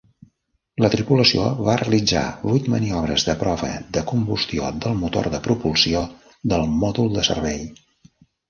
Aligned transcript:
La 0.83 0.87
tripulació 0.93 1.43
va 1.67 1.75
realitzar 1.81 2.23
vuit 2.53 2.71
maniobres 2.75 3.27
de 3.29 3.35
prova 3.43 3.69
de 3.99 4.05
combustió 4.13 4.73
del 4.87 4.99
motor 5.05 5.31
de 5.37 5.43
propulsió 5.51 6.03
del 6.55 6.67
Mòdul 6.81 7.17
de 7.21 7.31
Servei. 7.33 7.65